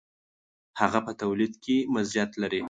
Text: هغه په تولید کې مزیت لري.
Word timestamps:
هغه 0.79 0.99
په 1.05 1.11
تولید 1.21 1.53
کې 1.63 1.77
مزیت 1.93 2.31
لري. 2.41 2.59